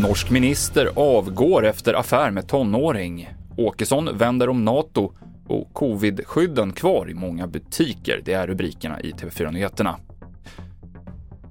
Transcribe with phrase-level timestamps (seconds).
[0.00, 3.28] Norsk minister avgår efter affär med tonåring.
[3.56, 5.12] Åkesson vänder om NATO
[5.46, 8.20] och covid-skydden kvar i många butiker.
[8.24, 9.96] Det är rubrikerna i TV4-nyheterna.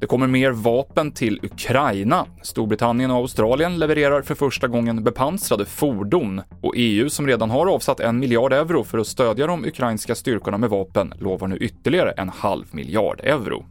[0.02, 2.26] Det kommer mer vapen till Ukraina.
[2.42, 8.00] Storbritannien och Australien levererar för första gången bepansrade fordon och EU, som redan har avsatt
[8.00, 12.30] en miljard euro för att stödja de ukrainska styrkorna med vapen, lovar nu ytterligare en
[12.30, 13.66] halv miljard euro.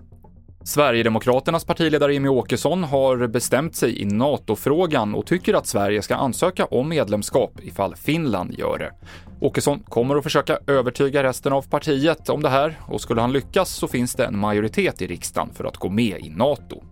[0.65, 6.65] Sverigedemokraternas partiledare Jimmie Åkesson har bestämt sig i NATO-frågan och tycker att Sverige ska ansöka
[6.65, 8.93] om medlemskap ifall Finland gör det.
[9.41, 13.71] Åkesson kommer att försöka övertyga resten av partiet om det här och skulle han lyckas
[13.71, 16.83] så finns det en majoritet i riksdagen för att gå med i NATO.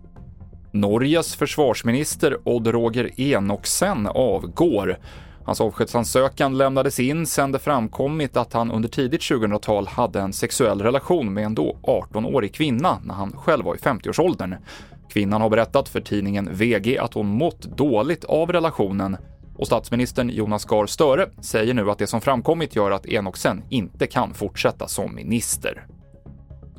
[0.71, 4.97] Norges försvarsminister Odd Roger Enoksen avgår.
[5.49, 10.81] Hans avskedsansökan lämnades in sedan det framkommit att han under tidigt 2000-tal hade en sexuell
[10.81, 14.55] relation med en då 18-årig kvinna när han själv var i 50-årsåldern.
[15.09, 19.17] Kvinnan har berättat för tidningen VG att hon mått dåligt av relationen
[19.57, 24.07] och statsministern Jonas Gahr Störe säger nu att det som framkommit gör att Enoksen inte
[24.07, 25.85] kan fortsätta som minister.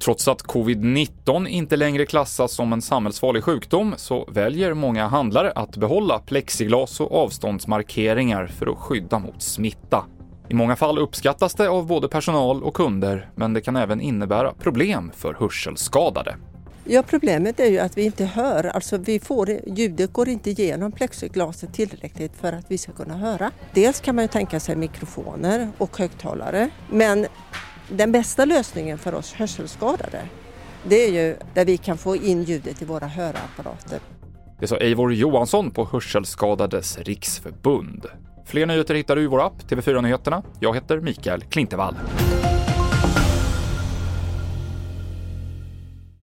[0.05, 5.77] Trots att covid-19 inte längre klassas som en samhällsfarlig sjukdom så väljer många handlare att
[5.77, 10.05] behålla plexiglas och avståndsmarkeringar för att skydda mot smitta.
[10.49, 14.53] I många fall uppskattas det av både personal och kunder, men det kan även innebära
[14.53, 16.37] problem för hörselskadade.
[16.85, 18.65] Ja, problemet är ju att vi inte hör.
[18.65, 23.51] Alltså vi får, ljudet går inte igenom plexiglaset tillräckligt för att vi ska kunna höra.
[23.75, 27.27] Dels kan man ju tänka sig mikrofoner och högtalare, men
[27.91, 30.23] den bästa lösningen för oss hörselskadade
[30.83, 34.01] det är ju där vi kan få in ljudet i våra hörapparater.
[34.61, 38.07] Det sa Eivor Johansson på Hörselskadades riksförbund.
[38.47, 40.43] Fler nyheter hittar du i vår app TV4 Nyheterna.
[40.61, 41.95] Jag heter Mikael Klintevall.